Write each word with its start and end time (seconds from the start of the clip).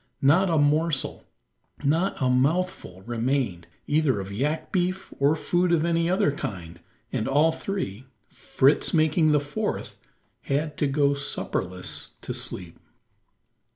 Not 0.23 0.49
a 0.49 0.57
morsel, 0.57 1.25
not 1.83 2.19
a 2.19 2.27
mouthful 2.27 3.03
remained 3.03 3.67
either 3.85 4.19
of 4.19 4.31
yak 4.31 4.71
beef 4.71 5.13
or 5.19 5.35
food 5.35 5.71
of 5.71 5.85
any 5.85 6.09
other 6.09 6.31
kind 6.31 6.79
and 7.13 7.27
all 7.27 7.51
three, 7.51 8.07
Fritz 8.27 8.95
making 8.95 9.31
the 9.31 9.39
fourth, 9.39 9.99
had 10.41 10.75
to 10.77 10.87
go 10.87 11.13
supperless 11.13 12.13
to 12.23 12.33
sleep. 12.33 12.79